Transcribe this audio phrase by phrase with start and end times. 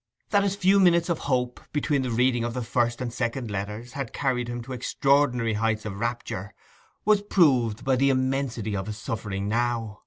[0.31, 3.93] That his few minutes of hope, between the reading of the first and second letters,
[3.93, 6.55] had carried him to extraordinary heights of rapture
[7.05, 9.99] was proved by the immensity of his suffering now.